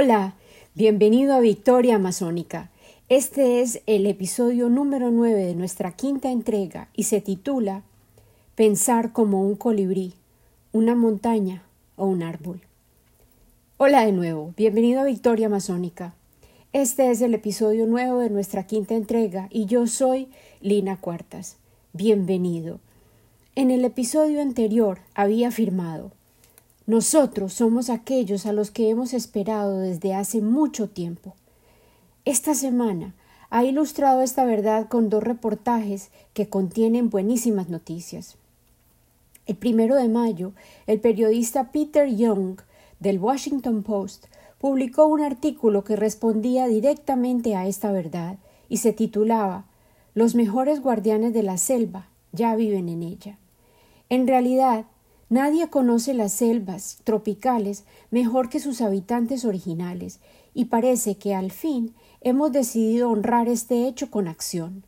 [0.00, 0.34] Hola,
[0.76, 2.70] bienvenido a Victoria Amazónica.
[3.08, 7.82] Este es el episodio número 9 de nuestra quinta entrega y se titula
[8.54, 10.12] Pensar como un colibrí,
[10.70, 11.64] una montaña
[11.96, 12.60] o un árbol.
[13.76, 16.14] Hola de nuevo, bienvenido a Victoria Amazónica.
[16.72, 20.28] Este es el episodio nuevo de nuestra quinta entrega y yo soy
[20.60, 21.56] Lina Cuartas.
[21.92, 22.78] Bienvenido.
[23.56, 26.12] En el episodio anterior había afirmado
[26.88, 31.34] nosotros somos aquellos a los que hemos esperado desde hace mucho tiempo.
[32.24, 33.14] Esta semana
[33.50, 38.38] ha ilustrado esta verdad con dos reportajes que contienen buenísimas noticias.
[39.44, 40.52] El primero de mayo,
[40.86, 42.60] el periodista Peter Young
[43.00, 44.24] del Washington Post
[44.58, 48.38] publicó un artículo que respondía directamente a esta verdad
[48.70, 49.66] y se titulaba
[50.14, 53.36] Los mejores guardianes de la selva ya viven en ella.
[54.08, 54.86] En realidad,
[55.30, 60.20] Nadie conoce las selvas tropicales mejor que sus habitantes originales,
[60.54, 64.84] y parece que al fin hemos decidido honrar este hecho con acción.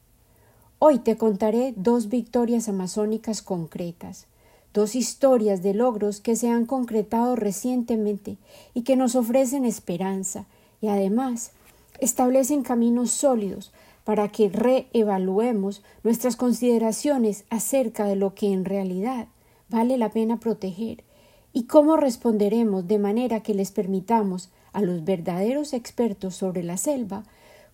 [0.78, 4.26] Hoy te contaré dos victorias amazónicas concretas,
[4.72, 8.38] dos historias de logros que se han concretado recientemente
[8.72, 10.46] y que nos ofrecen esperanza
[10.80, 11.50] y además
[11.98, 13.72] establecen caminos sólidos
[14.04, 19.28] para que reevaluemos nuestras consideraciones acerca de lo que en realidad
[19.70, 21.04] vale la pena proteger
[21.52, 27.24] y cómo responderemos de manera que les permitamos a los verdaderos expertos sobre la selva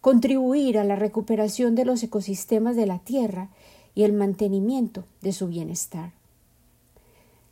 [0.00, 3.48] contribuir a la recuperación de los ecosistemas de la Tierra
[3.94, 6.12] y el mantenimiento de su bienestar.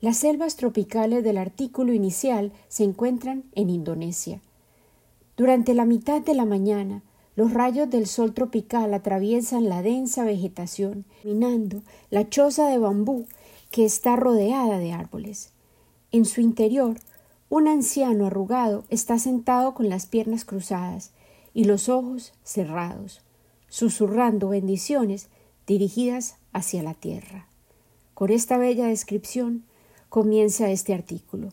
[0.01, 4.41] Las selvas tropicales del artículo inicial se encuentran en Indonesia.
[5.37, 7.03] Durante la mitad de la mañana,
[7.35, 13.27] los rayos del sol tropical atraviesan la densa vegetación, minando la choza de bambú
[13.75, 15.51] que está rodeada de árboles.
[16.13, 16.97] En su interior,
[17.49, 21.11] un anciano arrugado está sentado con las piernas cruzadas
[21.55, 23.21] y los ojos cerrados,
[23.69, 25.27] susurrando bendiciones
[25.67, 27.49] dirigidas hacia la tierra.
[28.15, 29.65] Con esta bella descripción
[30.09, 31.49] comienza este artículo.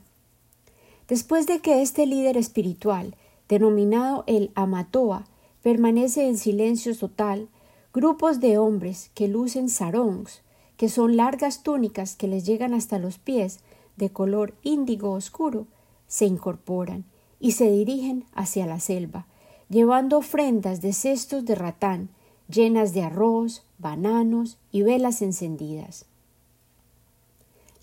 [1.07, 3.15] Después de que este líder espiritual,
[3.49, 5.25] denominado el Amatoa,
[5.63, 7.49] permanece en silencio total,
[7.95, 10.43] grupos de hombres que lucen sarongs
[10.81, 13.59] que son largas túnicas que les llegan hasta los pies,
[13.97, 15.67] de color índigo oscuro,
[16.07, 17.05] se incorporan
[17.39, 19.27] y se dirigen hacia la selva,
[19.69, 22.09] llevando ofrendas de cestos de ratán,
[22.49, 26.05] llenas de arroz, bananos y velas encendidas.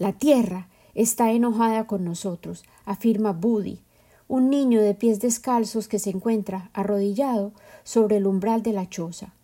[0.00, 0.66] La tierra
[0.96, 3.78] está enojada con nosotros, afirma Budi,
[4.26, 7.52] un niño de pies descalzos que se encuentra arrodillado
[7.84, 9.34] sobre el umbral de la choza.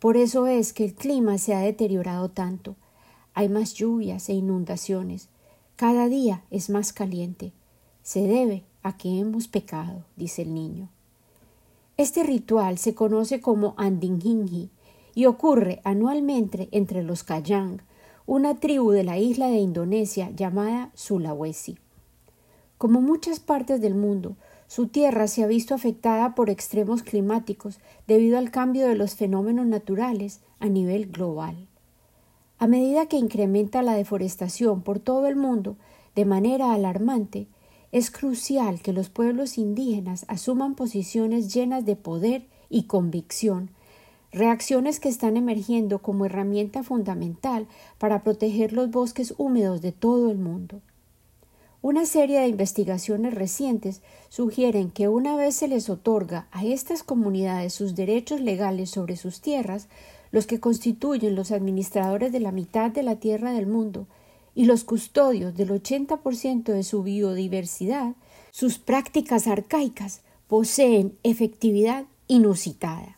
[0.00, 2.74] Por eso es que el clima se ha deteriorado tanto.
[3.34, 5.28] Hay más lluvias e inundaciones.
[5.76, 7.52] Cada día es más caliente.
[8.02, 10.88] Se debe a que hemos pecado, dice el niño.
[11.98, 14.70] Este ritual se conoce como Andingingi
[15.14, 17.82] y ocurre anualmente entre los Kayang,
[18.24, 21.76] una tribu de la isla de Indonesia llamada Sulawesi.
[22.78, 24.36] Como muchas partes del mundo,
[24.70, 29.66] su tierra se ha visto afectada por extremos climáticos debido al cambio de los fenómenos
[29.66, 31.66] naturales a nivel global.
[32.60, 35.76] A medida que incrementa la deforestación por todo el mundo
[36.14, 37.48] de manera alarmante,
[37.90, 43.70] es crucial que los pueblos indígenas asuman posiciones llenas de poder y convicción,
[44.30, 47.66] reacciones que están emergiendo como herramienta fundamental
[47.98, 50.80] para proteger los bosques húmedos de todo el mundo.
[51.82, 57.72] Una serie de investigaciones recientes sugieren que una vez se les otorga a estas comunidades
[57.72, 59.88] sus derechos legales sobre sus tierras,
[60.30, 64.06] los que constituyen los administradores de la mitad de la tierra del mundo
[64.54, 68.14] y los custodios del 80% de su biodiversidad,
[68.50, 73.16] sus prácticas arcaicas poseen efectividad inusitada.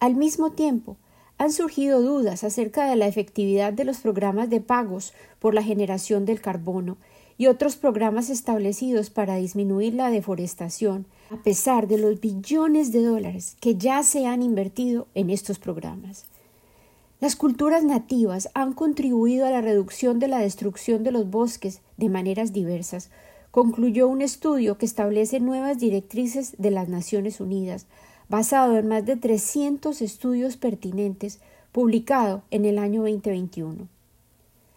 [0.00, 0.96] Al mismo tiempo,
[1.36, 6.24] han surgido dudas acerca de la efectividad de los programas de pagos por la generación
[6.24, 6.96] del carbono
[7.38, 13.56] y otros programas establecidos para disminuir la deforestación, a pesar de los billones de dólares
[13.60, 16.24] que ya se han invertido en estos programas.
[17.20, 22.08] Las culturas nativas han contribuido a la reducción de la destrucción de los bosques de
[22.08, 23.10] maneras diversas,
[23.50, 27.86] concluyó un estudio que establece nuevas directrices de las Naciones Unidas,
[28.28, 31.40] basado en más de 300 estudios pertinentes,
[31.72, 33.88] publicado en el año 2021.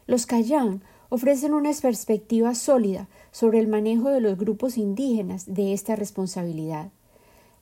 [0.07, 5.95] Los Cayán ofrecen una perspectiva sólida sobre el manejo de los grupos indígenas de esta
[5.95, 6.91] responsabilidad.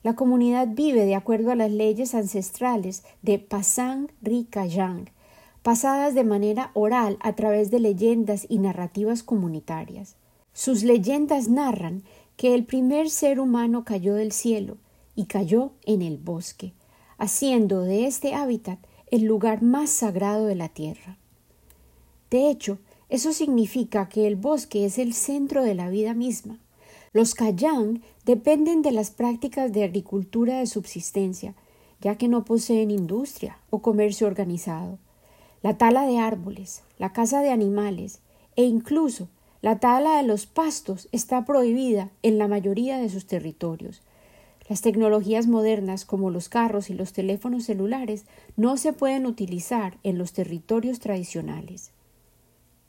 [0.02, 5.10] La comunidad vive de acuerdo a las leyes ancestrales de Pasang Rikayang,
[5.62, 10.14] pasadas de manera oral a través de leyendas y narrativas comunitarias.
[10.52, 12.04] Sus leyendas narran
[12.36, 14.76] que el primer ser humano cayó del cielo
[15.16, 16.72] y cayó en el bosque,
[17.16, 18.78] haciendo de este hábitat
[19.10, 21.16] el lugar más sagrado de la tierra.
[22.30, 22.78] De hecho,
[23.08, 26.58] eso significa que el bosque es el centro de la vida misma.
[27.12, 31.54] Los Kayan dependen de las prácticas de agricultura de subsistencia,
[32.00, 34.98] ya que no poseen industria o comercio organizado.
[35.62, 38.20] La tala de árboles, la caza de animales
[38.56, 39.28] e incluso
[39.62, 44.02] la tala de los pastos está prohibida en la mayoría de sus territorios.
[44.68, 48.24] Las tecnologías modernas como los carros y los teléfonos celulares
[48.56, 51.90] no se pueden utilizar en los territorios tradicionales.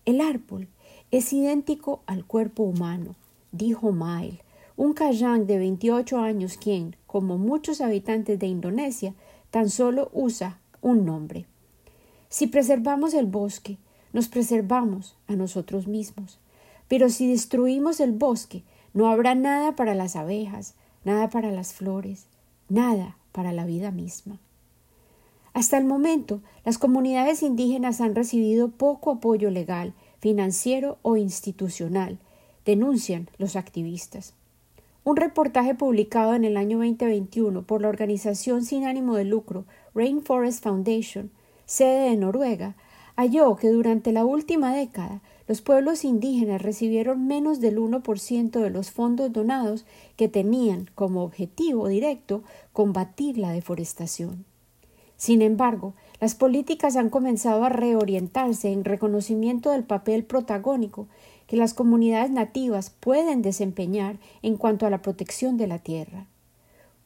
[0.09, 0.67] El árbol
[1.11, 3.13] es idéntico al cuerpo humano,
[3.51, 4.39] dijo Mael,
[4.75, 9.13] un Kayang de 28 años quien, como muchos habitantes de Indonesia,
[9.51, 11.45] tan solo usa un nombre.
[12.27, 13.77] Si preservamos el bosque,
[14.11, 16.39] nos preservamos a nosotros mismos.
[16.87, 18.63] Pero si destruimos el bosque,
[18.95, 20.73] no habrá nada para las abejas,
[21.05, 22.25] nada para las flores,
[22.67, 24.39] nada para la vida misma.
[25.53, 32.19] Hasta el momento, las comunidades indígenas han recibido poco apoyo legal, financiero o institucional,
[32.65, 34.33] denuncian los activistas.
[35.03, 39.65] Un reportaje publicado en el año 2021 por la organización sin ánimo de lucro
[39.95, 41.31] Rainforest Foundation,
[41.65, 42.75] sede de Noruega,
[43.15, 48.91] halló que durante la última década los pueblos indígenas recibieron menos del 1% de los
[48.91, 49.85] fondos donados
[50.15, 54.45] que tenían como objetivo directo combatir la deforestación.
[55.19, 61.09] Sin embargo, las políticas han comenzado a reorientarse en reconocimiento del papel protagónico
[61.45, 66.25] que las comunidades nativas pueden desempeñar en cuanto a la protección de la tierra.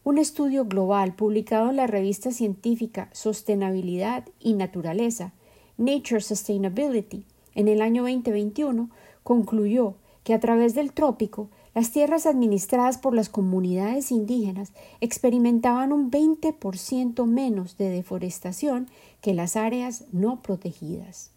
[0.03, 5.33] Un estudio global publicado en la revista científica Sostenibilidad y Naturaleza,
[5.77, 7.25] Nature Sustainability,
[7.55, 8.91] en el año 2021,
[9.23, 16.11] concluyó que a través del trópico las tierras administradas por las comunidades indígenas experimentaban un
[16.11, 18.87] 20% menos de deforestación
[19.21, 21.31] que las áreas no protegidas.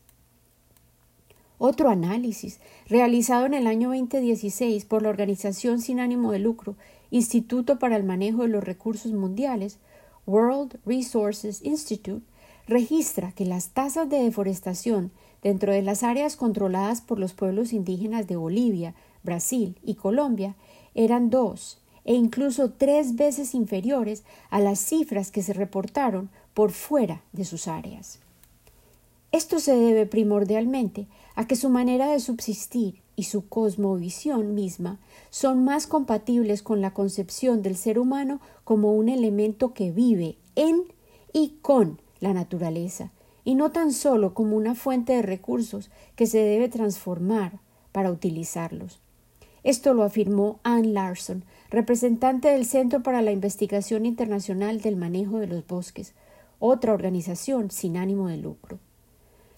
[1.58, 6.76] Otro análisis, realizado en el año 2016 por la organización sin ánimo de lucro
[7.10, 9.78] Instituto para el Manejo de los Recursos Mundiales,
[10.26, 12.26] World Resources Institute,
[12.66, 15.12] registra que las tasas de deforestación
[15.42, 18.94] dentro de las áreas controladas por los pueblos indígenas de Bolivia,
[19.26, 20.56] Brasil y Colombia
[20.94, 27.20] eran dos e incluso tres veces inferiores a las cifras que se reportaron por fuera
[27.32, 28.20] de sus áreas.
[29.32, 34.98] Esto se debe primordialmente a que su manera de subsistir y su cosmovisión misma
[35.30, 40.84] son más compatibles con la concepción del ser humano como un elemento que vive en
[41.32, 43.10] y con la naturaleza,
[43.44, 47.60] y no tan solo como una fuente de recursos que se debe transformar
[47.92, 49.00] para utilizarlos.
[49.66, 55.48] Esto lo afirmó Anne Larson, representante del Centro para la Investigación Internacional del Manejo de
[55.48, 56.14] los Bosques,
[56.60, 58.78] otra organización sin ánimo de lucro.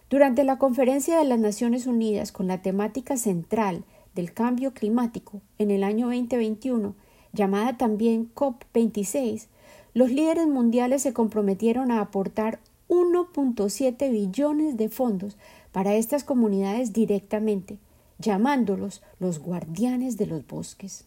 [0.09, 3.85] Durante la conferencia de las Naciones Unidas con la temática central
[4.15, 6.95] del cambio climático en el año 2021,
[7.35, 9.49] llamada también COP26,
[9.93, 15.37] los líderes mundiales se comprometieron a aportar 1.7 billones de fondos
[15.71, 17.77] para estas comunidades directamente,
[18.19, 21.05] llamándolos los guardianes de los bosques.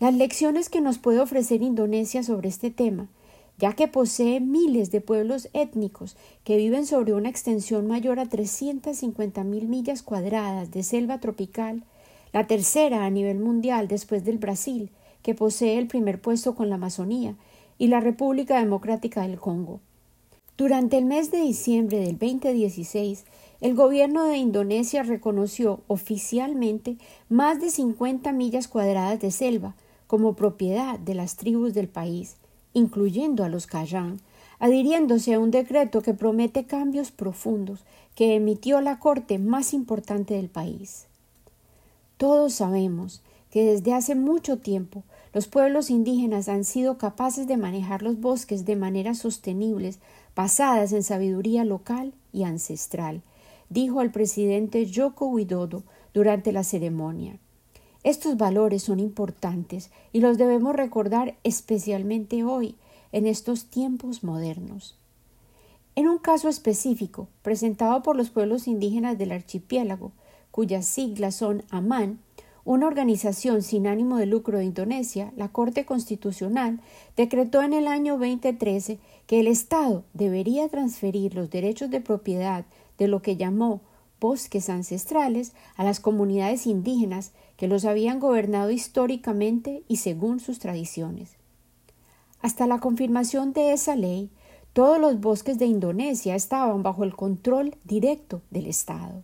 [0.00, 3.08] Las lecciones que nos puede ofrecer Indonesia sobre este tema,
[3.58, 9.42] ya que posee miles de pueblos étnicos que viven sobre una extensión mayor a 350
[9.42, 11.82] mil millas cuadradas de selva tropical,
[12.32, 14.90] la tercera a nivel mundial después del Brasil,
[15.22, 17.34] que posee el primer puesto con la Amazonía,
[17.78, 19.80] y la República Democrática del Congo.
[20.56, 23.24] Durante el mes de diciembre del 2016,
[23.60, 26.96] el gobierno de Indonesia reconoció oficialmente
[27.28, 29.74] más de 50 millas cuadradas de selva
[30.06, 32.36] como propiedad de las tribus del país,
[32.72, 34.20] incluyendo a los Kayan,
[34.60, 37.84] adhiriéndose a un decreto que promete cambios profundos
[38.14, 41.06] que emitió la Corte más importante del país.
[42.16, 48.02] Todos sabemos que desde hace mucho tiempo los pueblos indígenas han sido capaces de manejar
[48.02, 49.98] los bosques de maneras sostenibles,
[50.34, 53.22] basadas en sabiduría local y ancestral,
[53.68, 55.84] dijo el presidente Joko Widodo
[56.14, 57.38] durante la ceremonia.
[58.04, 62.76] Estos valores son importantes y los debemos recordar especialmente hoy,
[63.12, 64.98] en estos tiempos modernos.
[65.96, 70.12] En un caso específico, presentado por los pueblos indígenas del archipiélago,
[70.50, 72.20] cuyas siglas son AMAN,
[72.64, 76.80] una organización sin ánimo de lucro de Indonesia, la Corte Constitucional
[77.16, 82.66] decretó en el año 2013 que el Estado debería transferir los derechos de propiedad
[82.98, 83.80] de lo que llamó
[84.20, 91.36] bosques ancestrales a las comunidades indígenas que los habían gobernado históricamente y según sus tradiciones.
[92.40, 94.30] Hasta la confirmación de esa ley,
[94.72, 99.22] todos los bosques de Indonesia estaban bajo el control directo del Estado.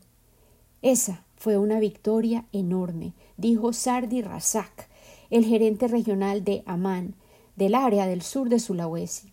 [0.82, 4.88] Esa fue una victoria enorme, dijo Sardi Razak,
[5.30, 7.14] el gerente regional de Amán,
[7.56, 9.32] del área del sur de Sulawesi.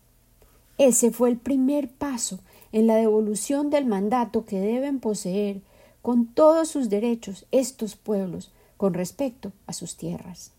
[0.78, 2.38] Ese fue el primer paso
[2.72, 5.60] en la devolución del mandato que deben poseer
[6.00, 10.50] con todos sus derechos estos pueblos con respecto a sus tierras.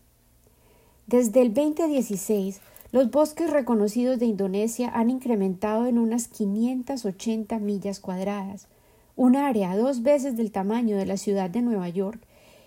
[1.06, 2.60] Desde el 2016,
[2.92, 8.68] los bosques reconocidos de Indonesia han incrementado en unas 580 millas cuadradas,
[9.16, 12.20] un área dos veces del tamaño de la ciudad de Nueva York,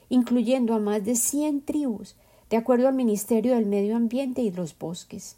[0.09, 2.15] incluyendo a más de 100 tribus,
[2.49, 5.37] de acuerdo al Ministerio del Medio Ambiente y los Bosques.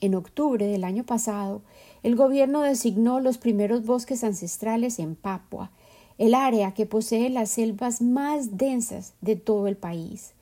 [0.00, 1.62] En octubre del año pasado,
[2.02, 5.70] el gobierno designó los primeros bosques ancestrales en Papua,
[6.18, 10.32] el área que posee las selvas más densas de todo el país.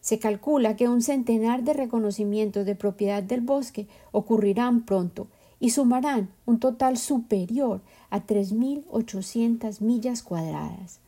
[0.00, 5.28] Se calcula que un centenar de reconocimientos de propiedad del bosque ocurrirán pronto
[5.60, 7.80] y sumarán un total superior
[8.10, 11.00] a 3.800 millas cuadradas.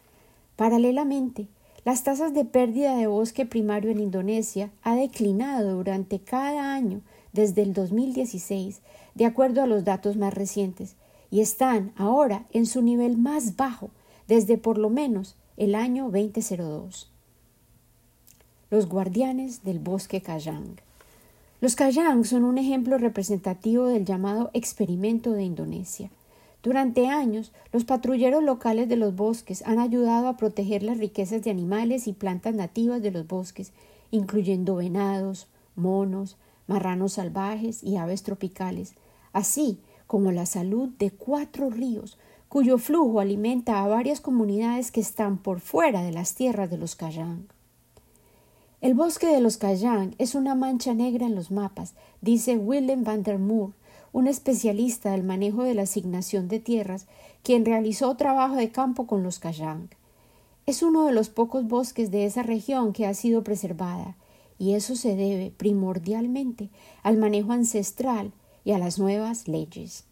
[0.57, 1.47] Paralelamente,
[1.85, 7.63] las tasas de pérdida de bosque primario en Indonesia ha declinado durante cada año desde
[7.63, 8.81] el 2016,
[9.17, 10.95] de acuerdo a los datos más recientes,
[11.31, 13.91] y están ahora en su nivel más bajo
[14.29, 17.11] desde por lo menos el año 2002.
[18.71, 20.77] Los guardianes del bosque Kayang.
[21.63, 26.11] Los Kayang son un ejemplo representativo del llamado experimento de Indonesia.
[26.63, 31.51] Durante años, los patrulleros locales de los bosques han ayudado a proteger las riquezas de
[31.51, 33.73] animales y plantas nativas de los bosques,
[34.11, 38.95] incluyendo venados, monos, marranos salvajes y aves tropicales,
[39.37, 42.17] así como la salud de cuatro ríos,
[42.49, 46.97] cuyo flujo alimenta a varias comunidades que están por fuera de las tierras de los
[46.97, 47.47] Kayang.
[48.81, 53.25] El bosque de los Kayang es una mancha negra en los mapas, dice Willem van
[53.25, 53.73] der Moor,
[54.11, 57.07] un especialista del manejo de la asignación de tierras,
[57.43, 59.91] quien realizó trabajo de campo con los Kayang.
[60.65, 64.17] Es uno de los pocos bosques de esa región que ha sido preservada,
[64.59, 66.71] y eso se debe primordialmente
[67.03, 68.33] al manejo ancestral
[68.67, 70.03] y a las nuevas leyes.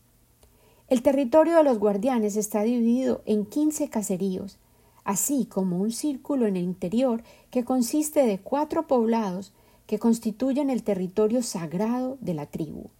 [0.86, 4.58] El territorio de los guardianes está dividido en quince caseríos,
[5.02, 9.52] así como un círculo en el interior que consiste de cuatro poblados
[9.88, 12.90] que constituyen el territorio sagrado de la tribu.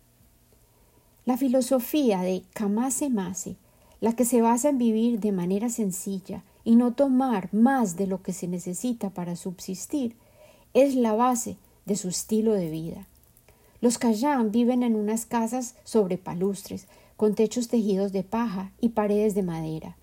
[1.24, 3.54] La filosofía de Kamase Mase,
[4.00, 8.22] la que se basa en vivir de manera sencilla y no tomar más de lo
[8.22, 10.16] que se necesita para subsistir,
[10.74, 13.06] es la base de su estilo de vida.
[13.80, 19.34] Los Kayan viven en unas casas sobre palustres, con techos tejidos de paja y paredes
[19.34, 19.96] de madera.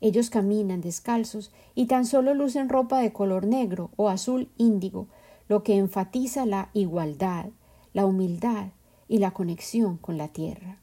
[0.00, 5.08] Ellos caminan descalzos y tan solo lucen ropa de color negro o azul índigo,
[5.48, 7.46] lo que enfatiza la igualdad,
[7.92, 8.68] la humildad
[9.08, 10.78] y la conexión con la tierra.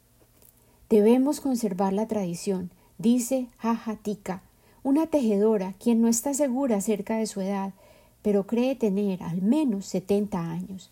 [0.89, 4.41] Debemos conservar la tradición, dice Jajatica,
[4.83, 7.73] una tejedora quien no está segura acerca de su edad,
[8.21, 10.91] pero cree tener al menos setenta años.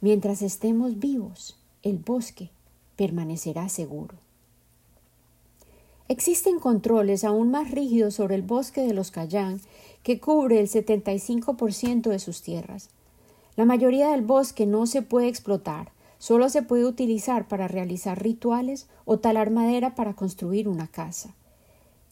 [0.00, 2.50] Mientras estemos vivos, el bosque
[2.94, 4.14] permanecerá seguro.
[6.06, 9.60] Existen controles aún más rígidos sobre el bosque de los Cayán,
[10.04, 12.90] que cubre el 75% de sus tierras.
[13.56, 18.86] La mayoría del bosque no se puede explotar, solo se puede utilizar para realizar rituales
[19.04, 21.34] o talar madera para construir una casa.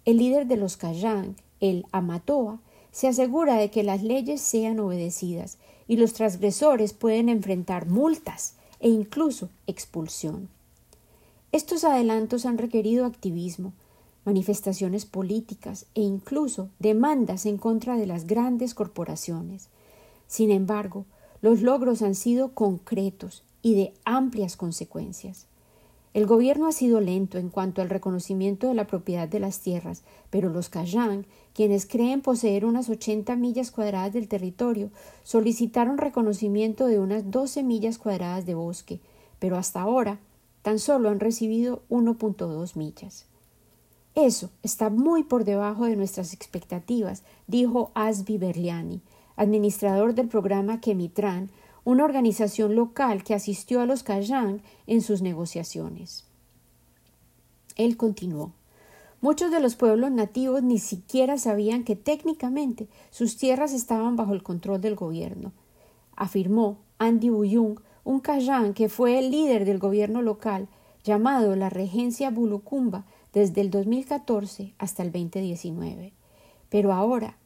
[0.04, 2.58] El líder de los Cayán, el Amatoa,
[2.90, 8.88] se asegura de que las leyes sean obedecidas y los transgresores pueden enfrentar multas e
[8.88, 10.48] incluso expulsión.
[11.52, 13.72] Estos adelantos han requerido activismo,
[14.24, 19.68] manifestaciones políticas e incluso demandas en contra de las grandes corporaciones.
[20.26, 21.06] Sin embargo,
[21.40, 25.46] los logros han sido concretos y de amplias consecuencias.
[26.16, 30.02] El gobierno ha sido lento en cuanto al reconocimiento de la propiedad de las tierras,
[30.30, 34.88] pero los Kayang, quienes creen poseer unas 80 millas cuadradas del territorio,
[35.24, 39.00] solicitaron reconocimiento de unas 12 millas cuadradas de bosque,
[39.38, 40.18] pero hasta ahora
[40.62, 43.26] tan solo han recibido 1.2 millas.
[44.14, 49.02] Eso está muy por debajo de nuestras expectativas, dijo Asbi Berliani,
[49.36, 51.50] administrador del programa Kemitran,
[51.86, 56.24] una organización local que asistió a los Kayang en sus negociaciones.
[57.76, 58.54] Él continuó.
[59.20, 64.42] Muchos de los pueblos nativos ni siquiera sabían que técnicamente sus tierras estaban bajo el
[64.42, 65.52] control del gobierno,
[66.16, 70.66] afirmó Andy Buyung, un Kayang que fue el líder del gobierno local,
[71.04, 76.14] llamado la Regencia Bulucumba desde el 2014 hasta el 2019.
[76.68, 77.38] Pero ahora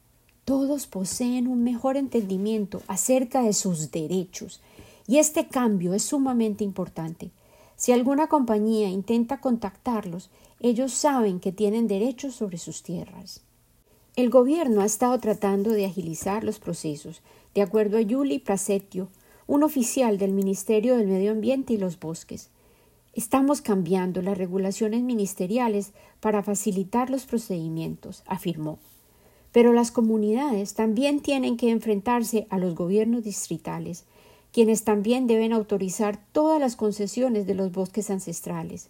[0.51, 4.61] todos poseen un mejor entendimiento acerca de sus derechos,
[5.07, 7.31] y este cambio es sumamente importante.
[7.77, 10.29] Si alguna compañía intenta contactarlos,
[10.59, 13.43] ellos saben que tienen derechos sobre sus tierras.
[14.17, 17.23] El gobierno ha estado tratando de agilizar los procesos,
[17.55, 19.07] de acuerdo a Yuli Prasetio,
[19.47, 22.49] un oficial del Ministerio del Medio Ambiente y los Bosques.
[23.15, 28.81] Estamos cambiando las regulaciones ministeriales para facilitar los procedimientos, afirmó.
[29.53, 34.05] Pero las comunidades también tienen que enfrentarse a los gobiernos distritales,
[34.53, 38.89] quienes también deben autorizar todas las concesiones de los bosques ancestrales.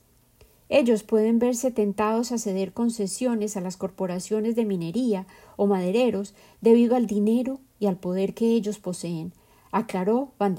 [0.68, 5.26] Ellos pueden verse tentados a ceder concesiones a las corporaciones de minería
[5.56, 9.32] o madereros debido al dinero y al poder que ellos poseen,
[9.72, 10.54] aclaró Van.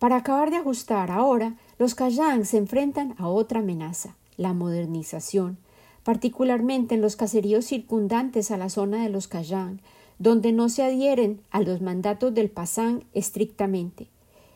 [0.00, 5.58] Para acabar de ajustar ahora, los Kayang se enfrentan a otra amenaza, la modernización,
[6.04, 9.80] particularmente en los caseríos circundantes a la zona de los Kayang,
[10.18, 14.08] donde no se adhieren a los mandatos del Pasán estrictamente.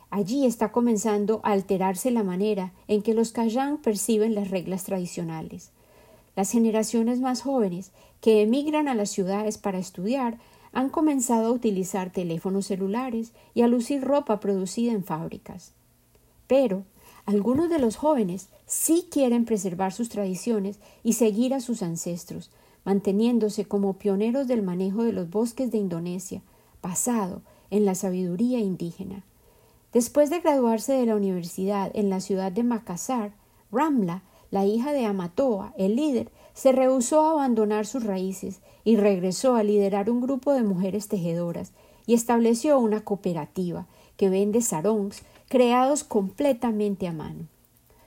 [0.09, 5.71] Allí está comenzando a alterarse la manera en que los Kayang perciben las reglas tradicionales.
[6.35, 10.37] Las generaciones más jóvenes que emigran a las ciudades para estudiar
[10.71, 15.73] han comenzado a utilizar teléfonos celulares y a lucir ropa producida en fábricas.
[16.47, 16.83] Pero
[17.25, 22.51] algunos de los jóvenes sí quieren preservar sus tradiciones y seguir a sus ancestros,
[22.83, 26.41] manteniéndose como pioneros del manejo de los bosques de Indonesia,
[26.81, 29.23] basado en la sabiduría indígena.
[29.91, 33.33] Después de graduarse de la universidad en la ciudad de Makassar,
[33.71, 39.55] Ramla, la hija de Amatoa, el líder, se rehusó a abandonar sus raíces y regresó
[39.55, 41.71] a liderar un grupo de mujeres tejedoras
[42.05, 47.47] y estableció una cooperativa que vende sarongs creados completamente a mano.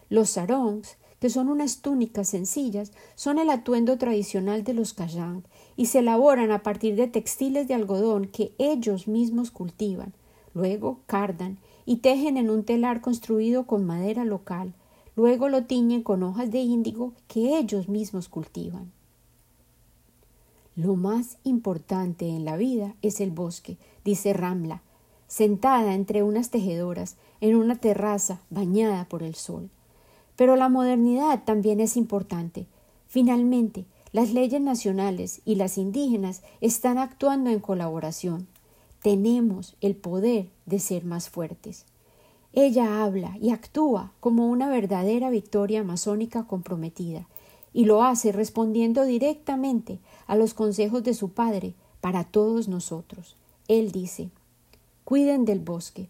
[0.08, 5.42] Los sarongs, que son unas túnicas sencillas, son el atuendo tradicional de los Kajang
[5.76, 10.12] y se elaboran a partir de textiles de algodón que ellos mismos cultivan,
[10.54, 14.74] luego cardan y tejen en un telar construido con madera local,
[15.16, 18.92] luego lo tiñen con hojas de índigo que ellos mismos cultivan.
[20.76, 24.82] Lo más importante en la vida es el bosque, dice Ramla,
[25.26, 29.70] sentada entre unas tejedoras en una terraza bañada por el sol.
[30.38, 32.64] Pero la modernidad también es importante.
[33.08, 38.48] Finalmente, las leyes nacionales y las indígenas están actuando en colaboración
[39.02, 41.84] tenemos el poder de ser más fuertes.
[42.52, 47.28] Ella habla y actúa como una verdadera victoria masónica comprometida,
[47.72, 53.36] y lo hace respondiendo directamente a los consejos de su padre para todos nosotros.
[53.68, 54.30] Él dice
[55.04, 56.08] Cuiden del bosque.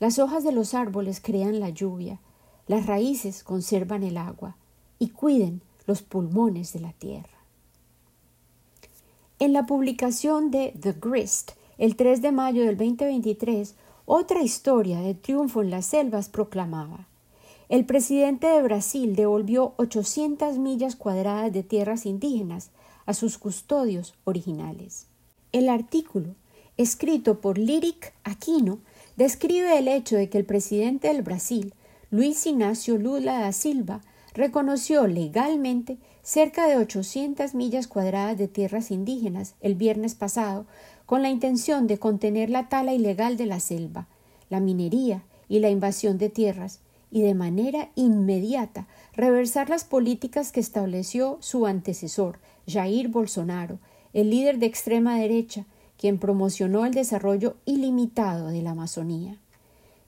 [0.00, 2.18] Las hojas de los árboles crean la lluvia,
[2.66, 4.56] las raíces conservan el agua,
[4.98, 7.28] y cuiden los pulmones de la tierra.
[9.38, 13.74] En la publicación de The Grist el 3 de mayo del 2023,
[14.06, 17.08] otra historia de triunfo en las selvas proclamaba
[17.70, 22.70] el presidente de Brasil devolvió 800 millas cuadradas de tierras indígenas
[23.06, 25.06] a sus custodios originales.
[25.50, 26.34] El artículo,
[26.76, 28.80] escrito por Lyric Aquino,
[29.16, 31.74] describe el hecho de que el presidente del Brasil,
[32.16, 34.00] Luis Ignacio Lula da Silva,
[34.34, 40.64] reconoció legalmente cerca de 800 millas cuadradas de tierras indígenas el viernes pasado
[41.06, 44.06] con la intención de contener la tala ilegal de la selva,
[44.48, 50.60] la minería y la invasión de tierras, y de manera inmediata reversar las políticas que
[50.60, 53.80] estableció su antecesor, Jair Bolsonaro,
[54.12, 55.66] el líder de extrema derecha,
[55.98, 59.40] quien promocionó el desarrollo ilimitado de la Amazonía.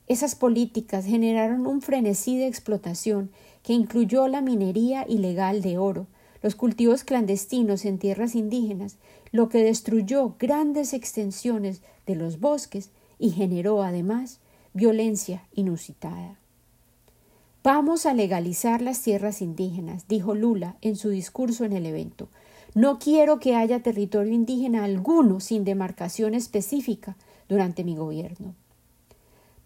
[0.06, 3.30] Esas políticas generaron un frenesí de explotación
[3.62, 6.06] que incluyó la minería ilegal de oro,
[6.42, 8.98] los cultivos clandestinos en tierras indígenas
[9.32, 14.38] lo que destruyó grandes extensiones de los bosques y generó además
[14.72, 16.38] violencia inusitada.
[17.62, 22.28] Vamos a legalizar las tierras indígenas, dijo Lula en su discurso en el evento.
[22.74, 27.16] No quiero que haya territorio indígena alguno sin demarcación específica
[27.48, 28.54] durante mi gobierno.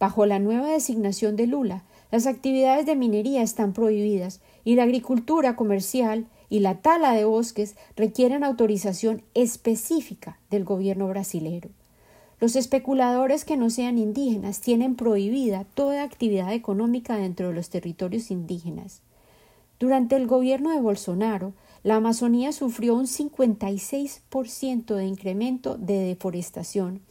[0.01, 5.57] Bajo la nueva designación de Lula, las actividades de minería están prohibidas y la agricultura
[5.57, 11.69] comercial y la tala de bosques requieren autorización específica del gobierno brasilero.
[12.41, 18.31] Los especuladores que no sean indígenas tienen prohibida toda actividad económica dentro de los territorios
[18.31, 19.03] indígenas.
[19.79, 27.03] Durante el gobierno de Bolsonaro, la Amazonía sufrió un 56% de incremento de deforestación,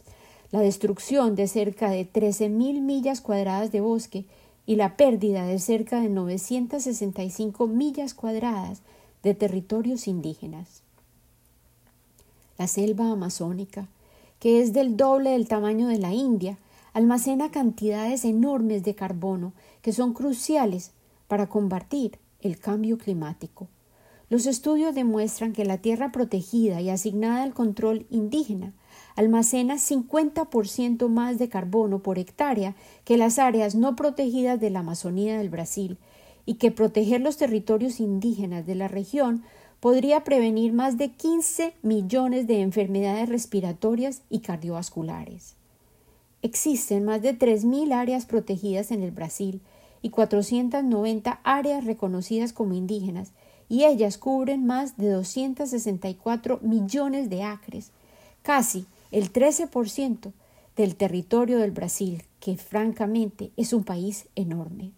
[0.52, 4.24] la destrucción de cerca de 13.000 millas cuadradas de bosque
[4.66, 8.82] y la pérdida de cerca de 965 millas cuadradas
[9.22, 10.82] de territorios indígenas.
[12.58, 13.88] la selva amazónica,
[14.38, 16.58] que es del doble del tamaño de la India,
[16.92, 20.90] almacena cantidades enormes de carbono que son cruciales
[21.26, 23.68] para combatir el cambio climático.
[24.28, 28.72] Los estudios demuestran que la tierra protegida y asignada al control indígena
[29.16, 35.38] almacena 50% más de carbono por hectárea que las áreas no protegidas de la Amazonía
[35.38, 35.98] del Brasil
[36.46, 39.42] y que proteger los territorios indígenas de la región
[39.80, 45.56] podría prevenir más de 15 millones de enfermedades respiratorias y cardiovasculares.
[46.42, 49.60] Existen más de 3.000 áreas protegidas en el Brasil
[50.02, 53.32] y 490 áreas reconocidas como indígenas,
[53.68, 57.92] y ellas cubren más de 264 millones de acres,
[58.42, 60.32] casi el 13%
[60.76, 64.92] del territorio del Brasil, que francamente es un país enorme.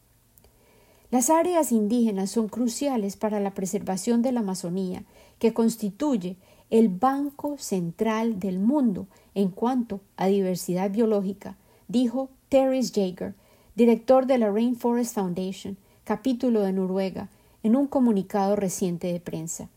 [1.10, 5.04] Las áreas indígenas son cruciales para la preservación de la Amazonía,
[5.38, 6.36] que constituye
[6.70, 11.56] el banco central del mundo en cuanto a diversidad biológica,
[11.88, 13.34] dijo Terence Jaeger,
[13.74, 17.28] director de la Rainforest Foundation, capítulo de Noruega,
[17.62, 19.68] en un comunicado reciente de prensa.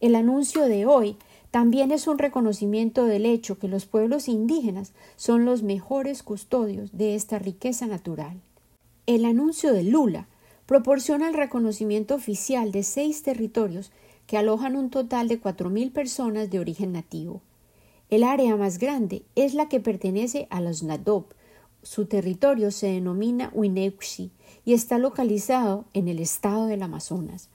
[0.00, 1.16] El anuncio de hoy
[1.50, 7.16] también es un reconocimiento del hecho que los pueblos indígenas son los mejores custodios de
[7.16, 8.40] esta riqueza natural.
[9.06, 10.28] El anuncio de Lula
[10.66, 13.90] proporciona el reconocimiento oficial de seis territorios
[14.28, 17.40] que alojan un total de cuatro mil personas de origen nativo.
[18.10, 21.24] El área más grande es la que pertenece a los Nadob.
[21.82, 24.30] Su territorio se denomina Wineuxi
[24.64, 27.48] y está localizado en el estado del Amazonas.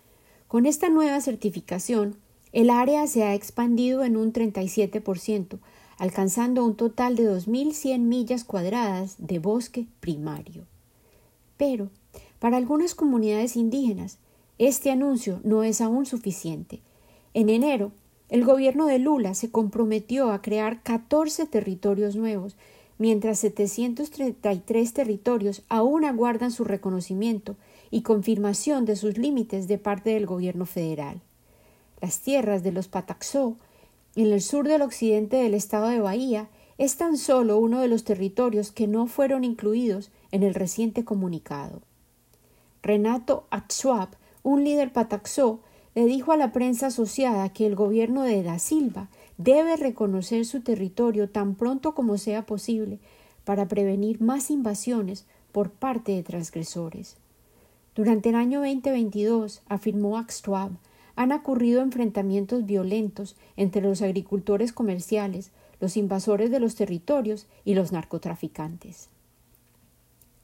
[0.49, 2.17] Con esta nueva certificación,
[2.55, 5.59] el área se ha expandido en un 37%,
[5.97, 10.63] alcanzando un total de 2.100 millas cuadradas de bosque primario.
[11.57, 11.89] Pero,
[12.39, 14.19] para algunas comunidades indígenas,
[14.57, 16.79] este anuncio no es aún suficiente.
[17.33, 17.91] En enero,
[18.29, 22.55] el gobierno de Lula se comprometió a crear 14 territorios nuevos,
[22.97, 27.57] mientras 733 territorios aún aguardan su reconocimiento
[27.91, 31.21] y confirmación de sus límites de parte del gobierno federal.
[32.01, 33.55] Las tierras de los Pataxó,
[34.15, 38.03] en el sur del occidente del estado de Bahía, es tan solo uno de los
[38.03, 41.81] territorios que no fueron incluidos en el reciente comunicado.
[42.83, 44.09] Renato Atsuab,
[44.43, 45.59] un líder pataxó,
[45.95, 50.61] le dijo a la prensa asociada que el gobierno de Da Silva debe reconocer su
[50.61, 52.99] territorio tan pronto como sea posible
[53.45, 57.15] para prevenir más invasiones por parte de transgresores.
[57.95, 60.71] Durante el año 2022, afirmó Axtuab,
[61.15, 67.91] han ocurrido enfrentamientos violentos entre los agricultores comerciales, los invasores de los territorios y los
[67.91, 69.09] narcotraficantes.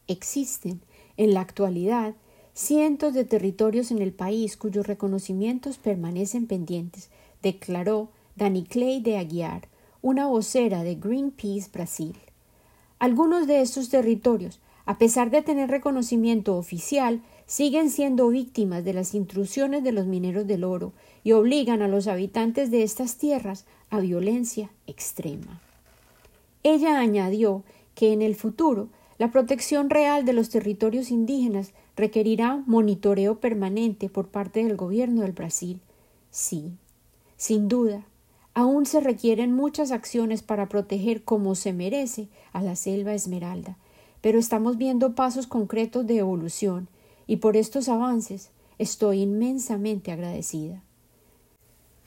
[0.08, 0.82] Existen,
[1.18, 2.16] en la actualidad,
[2.54, 7.10] cientos de territorios en el país cuyos reconocimientos permanecen pendientes,
[7.42, 9.68] declaró Dani Clay de Aguiar,
[10.02, 12.18] una vocera de Greenpeace Brasil.
[13.00, 19.14] Algunos de estos territorios, a pesar de tener reconocimiento oficial, siguen siendo víctimas de las
[19.14, 24.00] intrusiones de los mineros del oro y obligan a los habitantes de estas tierras a
[24.00, 25.60] violencia extrema.
[26.64, 28.88] Ella añadió que en el futuro
[29.18, 35.34] la protección real de los territorios indígenas requerirá monitoreo permanente por parte del gobierno del
[35.34, 35.82] Brasil.
[36.30, 36.72] Sí,
[37.36, 38.06] sin duda,
[38.54, 43.78] aún se requieren muchas acciones para proteger como se merece a la selva esmeralda,
[44.22, 46.88] pero estamos viendo pasos concretos de evolución
[47.28, 50.82] y por estos avances estoy inmensamente agradecida.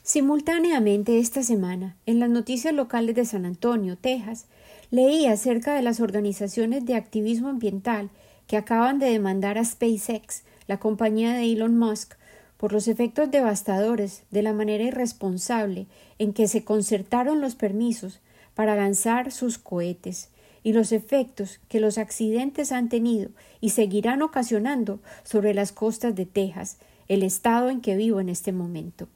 [0.03, 4.45] Simultáneamente esta semana, en las noticias locales de San Antonio, Texas,
[4.91, 8.11] leí acerca de las organizaciones de activismo ambiental
[8.45, 12.13] que acaban de demandar a SpaceX, la compañía de Elon Musk,
[12.57, 15.87] por los efectos devastadores de la manera irresponsable
[16.19, 18.19] en que se concertaron los permisos
[18.53, 20.29] para lanzar sus cohetes
[20.65, 23.29] y los efectos que los accidentes han tenido
[23.61, 28.51] y seguirán ocasionando sobre las costas de Texas, el estado en que vivo en este
[28.51, 29.07] momento.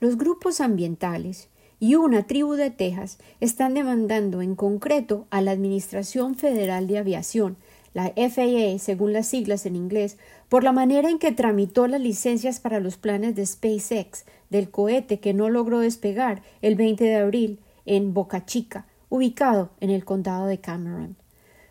[0.00, 6.36] Los grupos ambientales y una tribu de Texas están demandando en concreto a la Administración
[6.36, 7.58] Federal de Aviación,
[7.92, 10.16] la FAA según las siglas en inglés,
[10.48, 15.20] por la manera en que tramitó las licencias para los planes de SpaceX del cohete
[15.20, 20.46] que no logró despegar el 20 de abril en Boca Chica, ubicado en el condado
[20.46, 21.16] de Cameron.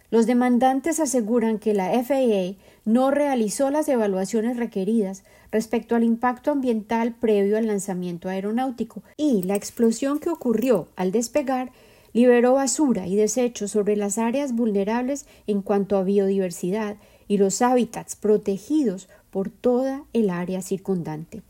[0.09, 7.13] Los demandantes aseguran que la FAA no realizó las evaluaciones requeridas respecto al impacto ambiental
[7.13, 11.71] previo al lanzamiento aeronáutico y la explosión que ocurrió al despegar
[12.13, 16.95] liberó basura y desechos sobre las áreas vulnerables en cuanto a biodiversidad
[17.27, 21.41] y los hábitats protegidos por toda el área circundante.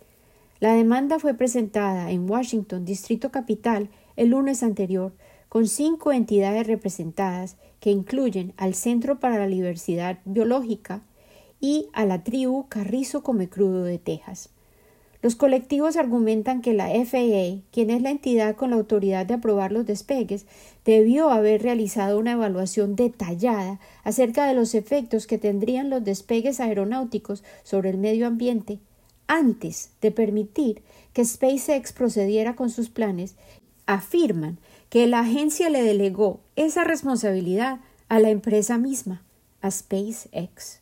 [0.60, 5.14] La demanda fue presentada en Washington, Distrito Capital, el lunes anterior
[5.50, 11.02] con cinco entidades representadas que incluyen al Centro para la Diversidad Biológica
[11.60, 14.50] y a la tribu Carrizo Comecrudo de Texas.
[15.22, 19.72] Los colectivos argumentan que la FAA, quien es la entidad con la autoridad de aprobar
[19.72, 20.46] los despegues,
[20.86, 27.44] debió haber realizado una evaluación detallada acerca de los efectos que tendrían los despegues aeronáuticos
[27.64, 28.80] sobre el medio ambiente
[29.26, 30.84] antes de permitir
[31.14, 33.36] que SpaceX procediera con sus planes.
[33.88, 39.24] Afirman que la agencia le delegó esa responsabilidad a la empresa misma,
[39.62, 40.80] a SpaceX.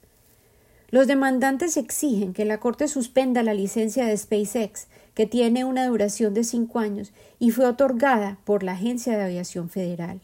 [0.89, 6.34] Los demandantes exigen que la Corte suspenda la licencia de SpaceX, que tiene una duración
[6.34, 10.22] de cinco años y fue otorgada por la Agencia de Aviación Federal.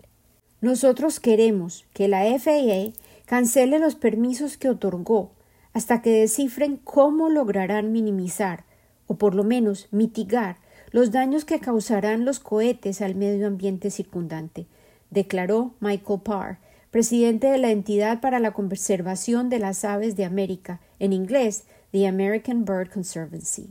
[0.61, 2.93] Nosotros queremos que la FAA
[3.25, 5.31] cancele los permisos que otorgó
[5.73, 8.65] hasta que descifren cómo lograrán minimizar,
[9.07, 10.57] o por lo menos mitigar,
[10.91, 14.67] los daños que causarán los cohetes al medio ambiente circundante,
[15.09, 16.57] declaró Michael Parr,
[16.91, 22.07] presidente de la entidad para la conservación de las aves de América, en inglés, the
[22.07, 23.69] American Bird Conservancy.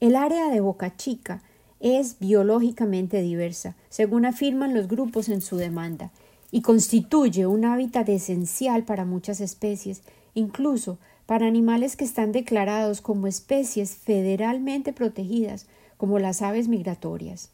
[0.00, 1.42] El área de Boca Chica
[1.80, 6.10] es biológicamente diversa, según afirman los grupos en su demanda,
[6.50, 10.02] y constituye un hábitat esencial para muchas especies,
[10.34, 17.50] incluso para animales que están declarados como especies federalmente protegidas, como las aves migratorias.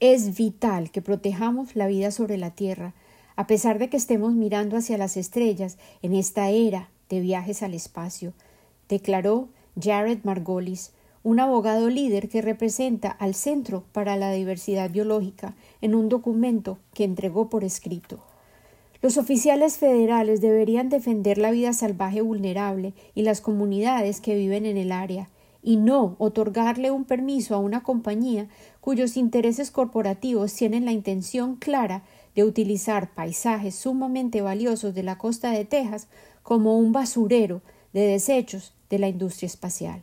[0.00, 2.94] Es vital que protejamos la vida sobre la Tierra,
[3.36, 7.74] a pesar de que estemos mirando hacia las estrellas en esta era de viajes al
[7.74, 8.32] espacio,
[8.88, 9.48] declaró
[9.80, 16.08] Jared Margolis, un abogado líder que representa al Centro para la Diversidad Biológica en un
[16.08, 18.20] documento que entregó por escrito.
[19.00, 24.76] Los oficiales federales deberían defender la vida salvaje vulnerable y las comunidades que viven en
[24.76, 25.28] el área,
[25.62, 28.48] y no otorgarle un permiso a una compañía
[28.80, 32.02] cuyos intereses corporativos tienen la intención clara
[32.34, 36.08] de utilizar paisajes sumamente valiosos de la costa de Texas
[36.42, 37.60] como un basurero
[37.92, 40.02] de desechos de la industria espacial.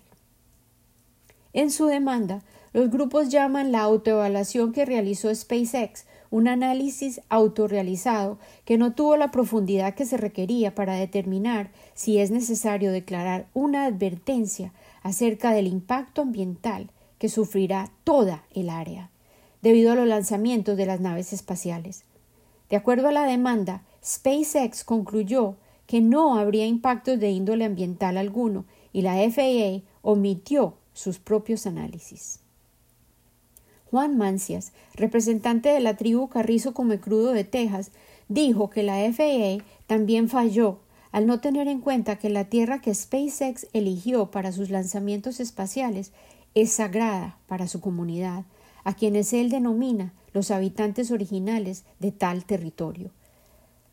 [1.53, 8.77] En su demanda, los grupos llaman la autoevaluación que realizó SpaceX un análisis autorrealizado que
[8.77, 14.73] no tuvo la profundidad que se requería para determinar si es necesario declarar una advertencia
[15.01, 19.09] acerca del impacto ambiental que sufrirá toda el área
[19.61, 22.03] debido a los lanzamientos de las naves espaciales.
[22.69, 25.55] De acuerdo a la demanda, SpaceX concluyó
[25.87, 32.41] que no habría impactos de índole ambiental alguno y la FAA omitió sus propios análisis.
[33.95, 37.91] Juan Mancias, representante de la tribu Carrizo Comecrudo de Texas,
[38.27, 40.79] dijo que la FAA también falló
[41.13, 46.11] al no tener en cuenta que la tierra que SpaceX eligió para sus lanzamientos espaciales
[46.55, 48.43] es sagrada para su comunidad,
[48.83, 53.11] a quienes él denomina los habitantes originales de tal territorio.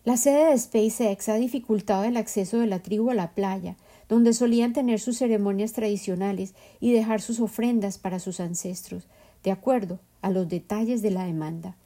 [0.03, 3.77] La sede de SpaceX ha dificultado el acceso de la tribu a la playa,
[4.09, 9.07] donde solían tener sus ceremonias tradicionales y dejar sus ofrendas para sus ancestros,
[9.43, 11.77] de acuerdo a los detalles de la demanda.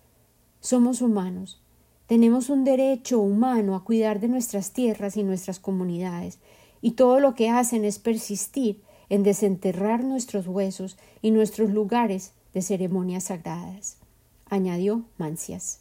[0.61, 1.61] Somos humanos,
[2.07, 6.39] tenemos un derecho humano a cuidar de nuestras tierras y nuestras comunidades,
[6.83, 12.63] y todo lo que hacen es persistir en desenterrar nuestros huesos y nuestros lugares de
[12.63, 13.97] ceremonias sagradas,
[14.49, 15.81] añadió Mancias.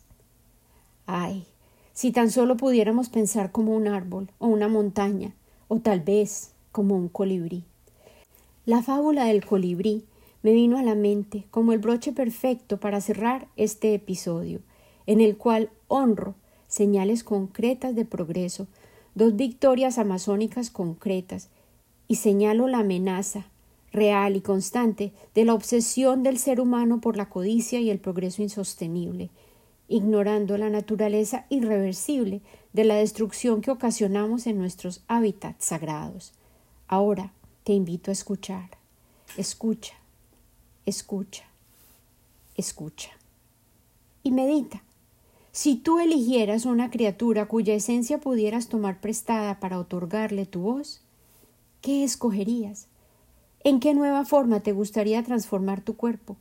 [1.06, 1.46] Ay,
[1.94, 5.34] si tan solo pudiéramos pensar como un árbol o una montaña,
[5.68, 7.64] o tal vez como un colibrí.
[8.66, 10.06] La fábula del colibrí
[10.46, 14.60] me vino a la mente como el broche perfecto para cerrar este episodio,
[15.08, 16.36] en el cual honro
[16.68, 18.68] señales concretas de progreso,
[19.16, 21.50] dos victorias amazónicas concretas,
[22.08, 23.48] y señalo la amenaza
[23.92, 28.44] real y constante de la obsesión del ser humano por la codicia y el progreso
[28.44, 29.32] insostenible,
[29.88, 36.34] ignorando la naturaleza irreversible de la destrucción que ocasionamos en nuestros hábitats sagrados.
[36.88, 38.70] Ahora te invito a escuchar.
[39.38, 39.96] Escucha,
[40.86, 41.46] escucha,
[42.56, 43.10] escucha.
[44.24, 44.84] Y medita.
[45.52, 51.02] Si tú eligieras una criatura cuya esencia pudieras tomar prestada para otorgarle tu voz,
[51.82, 52.88] ¿qué escogerías?
[53.64, 56.38] ¿En qué nueva forma te gustaría transformar tu cuerpo?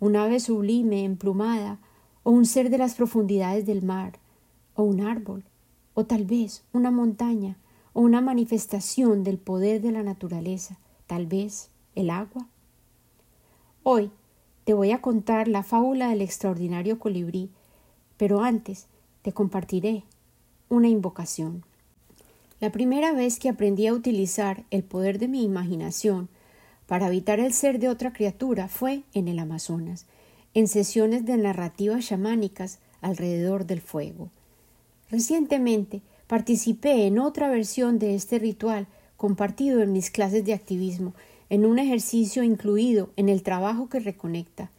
[0.00, 1.78] ¿Un ave sublime, emplumada,
[2.24, 4.18] o un ser de las profundidades del mar,
[4.74, 5.44] o un árbol,
[5.94, 7.56] o tal vez una montaña,
[7.92, 12.48] o una manifestación del poder de la naturaleza, tal vez el agua?
[13.90, 14.10] Hoy
[14.64, 17.48] te voy a contar la fábula del extraordinario colibrí
[18.18, 18.86] pero antes
[19.22, 20.04] te compartiré
[20.68, 21.64] una invocación.
[22.60, 26.28] La primera vez que aprendí a utilizar el poder de mi imaginación
[26.86, 30.04] para habitar el ser de otra criatura fue en el Amazonas,
[30.52, 34.28] en sesiones de narrativas chamánicas alrededor del fuego.
[35.10, 41.14] Recientemente participé en otra versión de este ritual compartido en mis clases de activismo,
[41.50, 44.70] en un ejercicio incluido en el trabajo que reconecta,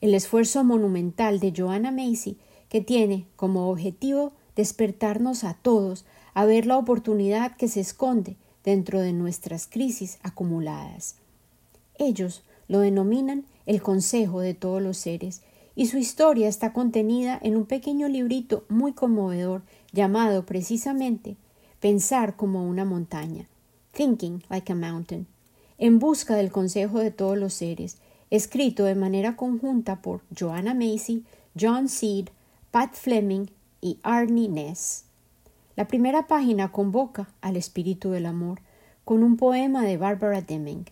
[0.00, 2.36] el esfuerzo monumental de Joanna Macy,
[2.68, 6.04] que tiene como objetivo despertarnos a todos
[6.34, 11.16] a ver la oportunidad que se esconde dentro de nuestras crisis acumuladas.
[11.98, 15.42] Ellos lo denominan el Consejo de todos los seres,
[15.74, 21.36] y su historia está contenida en un pequeño librito muy conmovedor llamado precisamente
[21.80, 23.48] Pensar como una montaña,
[23.92, 25.26] Thinking like a Mountain,
[25.78, 27.98] en busca del consejo de todos los seres,
[28.30, 31.24] escrito de manera conjunta por Joanna Macy,
[31.58, 32.28] John Seed,
[32.70, 33.46] Pat Fleming
[33.80, 35.04] y Arnie Ness.
[35.76, 38.60] La primera página convoca al espíritu del amor
[39.04, 40.86] con un poema de Barbara Deming.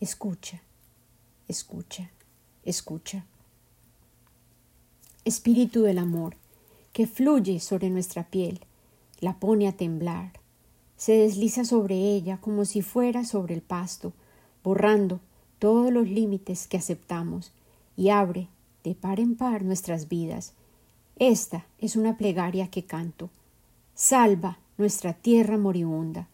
[0.00, 0.62] Escucha,
[1.48, 2.10] escucha,
[2.64, 3.24] escucha.
[5.24, 6.36] Espíritu del amor,
[6.92, 8.60] que fluye sobre nuestra piel,
[9.20, 10.32] la pone a temblar,
[10.96, 14.12] se desliza sobre ella como si fuera sobre el pasto,
[14.64, 15.20] borrando
[15.58, 17.52] todos los límites que aceptamos
[17.96, 18.48] y abre
[18.84, 20.52] de par en par nuestras vidas.
[21.18, 23.30] Esta es una plegaria que canto.
[23.94, 26.28] Salva nuestra tierra moribunda.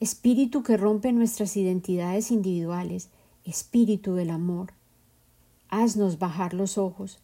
[0.00, 3.08] Espíritu que rompe nuestras identidades individuales,
[3.44, 4.72] espíritu del amor.
[5.70, 7.18] Haznos bajar los ojos,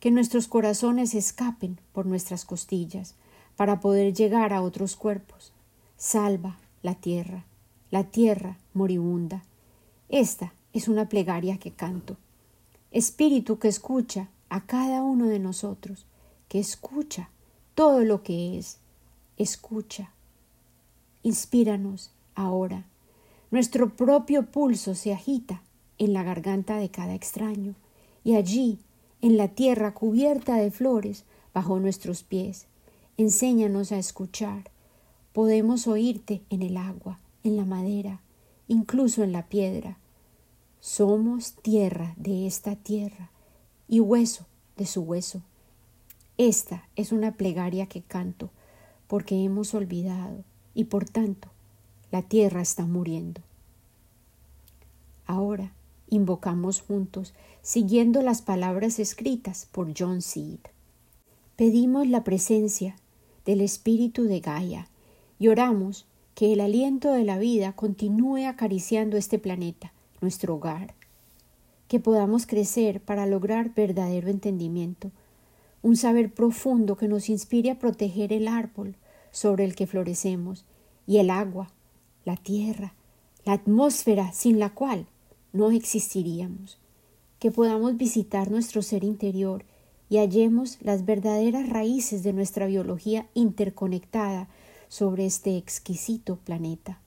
[0.00, 3.14] que nuestros corazones escapen por nuestras costillas,
[3.56, 5.52] para poder llegar a otros cuerpos,
[5.98, 7.46] Salva la tierra,
[7.90, 9.44] la tierra moribunda.
[10.10, 12.18] Esta es una plegaria que canto.
[12.90, 16.04] Espíritu que escucha a cada uno de nosotros,
[16.48, 17.30] que escucha
[17.74, 18.76] todo lo que es.
[19.38, 20.12] Escucha.
[21.22, 22.84] Inspíranos ahora.
[23.50, 25.62] Nuestro propio pulso se agita
[25.96, 27.74] en la garganta de cada extraño,
[28.22, 28.80] y allí,
[29.22, 32.66] en la tierra cubierta de flores, bajo nuestros pies,
[33.16, 34.75] enséñanos a escuchar
[35.36, 38.22] Podemos oírte en el agua, en la madera,
[38.68, 39.98] incluso en la piedra.
[40.80, 43.30] Somos tierra de esta tierra
[43.86, 44.46] y hueso
[44.78, 45.42] de su hueso.
[46.38, 48.48] Esta es una plegaria que canto
[49.08, 51.50] porque hemos olvidado y por tanto
[52.10, 53.42] la tierra está muriendo.
[55.26, 55.74] Ahora
[56.08, 60.60] invocamos juntos, siguiendo las palabras escritas por John Seed.
[61.56, 62.96] Pedimos la presencia
[63.44, 64.88] del espíritu de Gaia
[65.38, 70.94] y oramos que el aliento de la vida continúe acariciando este planeta, nuestro hogar,
[71.88, 75.10] que podamos crecer para lograr verdadero entendimiento,
[75.82, 78.96] un saber profundo que nos inspire a proteger el árbol
[79.30, 80.64] sobre el que florecemos
[81.06, 81.70] y el agua,
[82.24, 82.94] la tierra,
[83.44, 85.06] la atmósfera sin la cual
[85.52, 86.78] no existiríamos,
[87.38, 89.64] que podamos visitar nuestro ser interior
[90.08, 94.48] y hallemos las verdaderas raíces de nuestra biología interconectada
[94.88, 97.00] sobre este exquisito planeta.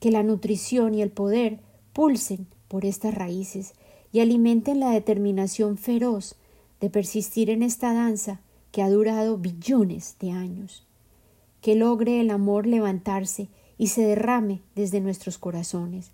[0.00, 1.60] Que la nutrición y el poder
[1.92, 3.74] pulsen por estas raíces
[4.12, 6.36] y alimenten la determinación feroz
[6.80, 10.84] de persistir en esta danza que ha durado billones de años.
[11.60, 13.48] Que logre el amor levantarse
[13.78, 16.10] y se derrame desde nuestros corazones.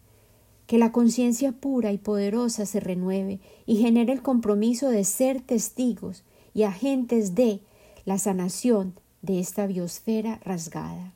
[0.67, 6.23] Que la conciencia pura y poderosa se renueve y genere el compromiso de ser testigos
[6.55, 7.61] y agentes de
[8.05, 11.13] la sanación de esta biosfera rasgada.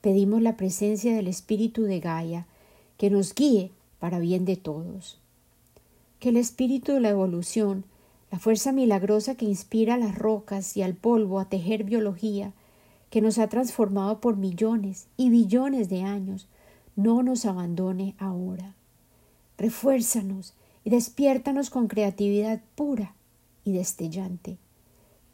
[0.00, 2.46] Pedimos la presencia del Espíritu de Gaia
[2.98, 5.18] que nos guíe para bien de todos.
[6.20, 7.84] Que el Espíritu de la evolución,
[8.30, 12.52] la fuerza milagrosa que inspira a las rocas y al polvo a tejer biología,
[13.10, 16.48] que nos ha transformado por millones y billones de años,
[16.96, 18.74] no nos abandone ahora.
[19.56, 20.54] Refuérzanos
[20.84, 23.14] y despiértanos con creatividad pura
[23.64, 24.58] y destellante.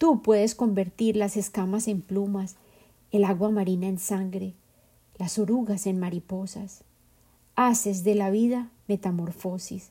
[0.00, 2.56] Tú puedes convertir las escamas en plumas,
[3.12, 4.54] el agua marina en sangre,
[5.18, 6.84] las orugas en mariposas.
[7.54, 9.90] Haces de la vida metamorfosis,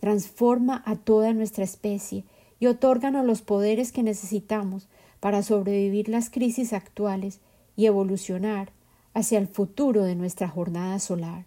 [0.00, 2.24] transforma a toda nuestra especie
[2.58, 4.88] y otórganos los poderes que necesitamos
[5.20, 7.38] para sobrevivir las crisis actuales
[7.76, 8.72] y evolucionar
[9.14, 11.44] hacia el futuro de nuestra jornada solar.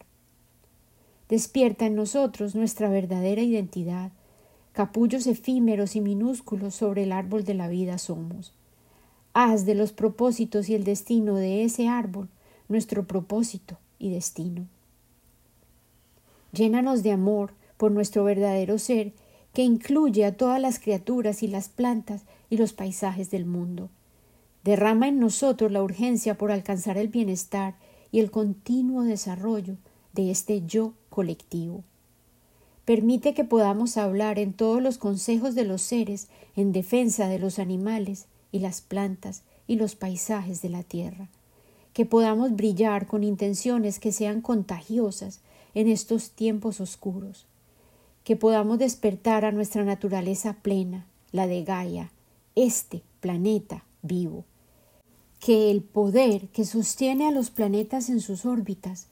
[1.27, 4.13] Despierta en nosotros nuestra verdadera identidad,
[4.77, 8.53] capullos efímeros y minúsculos sobre el árbol de la vida somos.
[9.33, 12.29] Haz de los propósitos y el destino de ese árbol
[12.67, 14.67] nuestro propósito y destino.
[16.51, 19.13] Llénanos de amor por nuestro verdadero ser,
[19.51, 22.21] que incluye a todas las criaturas y las plantas
[22.51, 23.89] y los paisajes del mundo.
[24.63, 27.73] Derrama en nosotros la urgencia por alcanzar el bienestar
[28.11, 29.77] y el continuo desarrollo
[30.13, 31.83] de este yo colectivo.
[32.87, 37.59] Permite que podamos hablar en todos los consejos de los seres en defensa de los
[37.59, 41.27] animales y las plantas y los paisajes de la tierra,
[41.91, 45.41] que podamos brillar con intenciones que sean contagiosas
[45.73, 47.45] en estos tiempos oscuros,
[48.23, 52.13] que podamos despertar a nuestra naturaleza plena, la de Gaia,
[52.55, 54.45] este planeta vivo,
[55.41, 59.07] que el poder que sostiene a los planetas en sus órbitas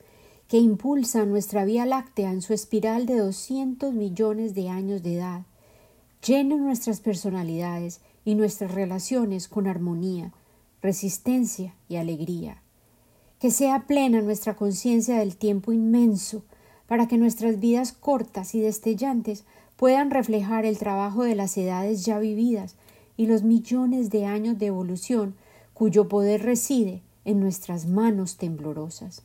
[0.47, 5.41] que impulsa nuestra Vía Láctea en su espiral de 200 millones de años de edad,
[6.25, 10.33] llena nuestras personalidades y nuestras relaciones con armonía,
[10.81, 12.61] resistencia y alegría.
[13.39, 16.43] Que sea plena nuestra conciencia del tiempo inmenso,
[16.87, 22.19] para que nuestras vidas cortas y destellantes puedan reflejar el trabajo de las edades ya
[22.19, 22.75] vividas
[23.17, 25.35] y los millones de años de evolución
[25.73, 29.23] cuyo poder reside en nuestras manos temblorosas.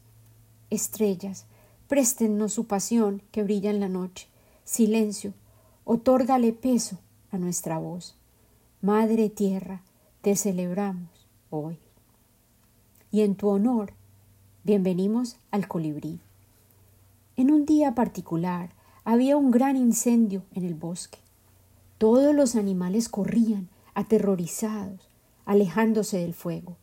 [0.71, 1.47] Estrellas,
[1.89, 4.29] préstennos su pasión que brilla en la noche.
[4.65, 5.35] Silencio,
[5.85, 6.99] otórgale peso
[7.33, 8.17] a nuestra voz.
[8.81, 9.83] Madre Tierra,
[10.23, 11.79] te celebramos hoy.
[13.11, 13.95] Y en tu honor,
[14.63, 16.21] bienvenimos al colibrí.
[17.37, 18.71] En un día particular
[19.05, 21.19] había un gran incendio en el bosque.
[21.99, 25.09] Todos los animales corrían, aterrorizados,
[25.45, 26.77] alejándose del fuego.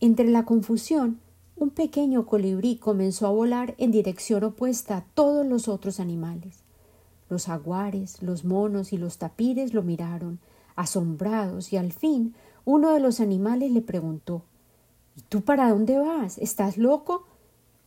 [0.00, 1.20] Entre la confusión
[1.56, 6.60] un pequeño colibrí comenzó a volar en dirección opuesta a todos los otros animales.
[7.28, 10.40] Los jaguares, los monos y los tapires lo miraron,
[10.76, 12.34] asombrados, y al fin
[12.64, 14.42] uno de los animales le preguntó
[15.16, 16.38] ¿Y tú para dónde vas?
[16.38, 17.26] ¿Estás loco?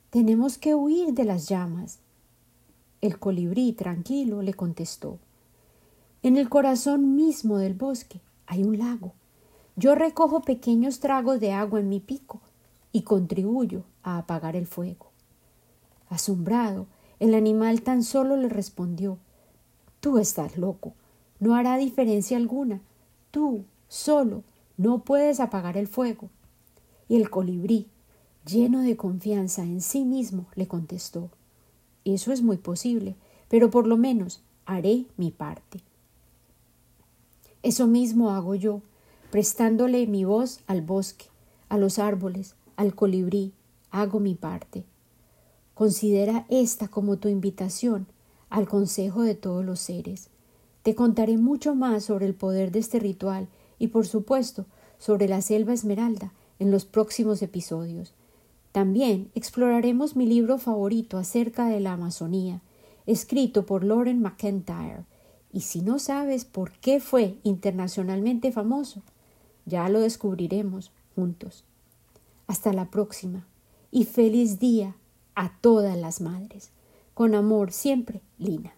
[0.09, 1.99] Tenemos que huir de las llamas.
[3.01, 5.20] El colibrí, tranquilo, le contestó
[6.24, 9.13] En el corazón mismo del bosque hay un lago.
[9.76, 12.41] Yo recojo pequeños tragos de agua en mi pico
[12.96, 15.08] y contribuyo a apagar el fuego.
[16.08, 16.88] Asombrado,
[17.20, 19.18] el animal tan solo le respondió
[20.00, 20.93] Tú estás loco,
[21.41, 22.80] no hará diferencia alguna.
[23.32, 24.43] Tú, solo,
[24.78, 26.30] no puedes apagar el fuego.
[27.10, 27.88] Y el colibrí,
[28.46, 31.32] lleno de confianza en sí mismo, le contestó
[32.06, 33.18] Eso es muy posible,
[33.50, 35.82] pero por lo menos haré mi parte.
[37.62, 38.82] Eso mismo hago yo,
[39.32, 41.26] prestándole mi voz al bosque,
[41.68, 43.53] a los árboles, al colibrí,
[43.91, 44.86] hago mi parte.
[45.73, 48.07] Considera esta como tu invitación
[48.49, 50.30] al consejo de todos los seres.
[50.84, 53.47] Te contaré mucho más sobre el poder de este ritual
[53.80, 54.65] y, por supuesto,
[54.97, 58.13] sobre la selva esmeralda en los próximos episodios.
[58.71, 62.61] También exploraremos mi libro favorito acerca de la Amazonía,
[63.05, 65.05] escrito por Lauren McIntyre.
[65.51, 69.01] Y si no sabes por qué fue internacionalmente famoso,
[69.65, 71.63] ya lo descubriremos juntos.
[72.48, 73.46] Hasta la próxima
[73.91, 74.96] y feliz día
[75.36, 76.72] a todas las madres.
[77.14, 78.74] Con amor siempre, Lina.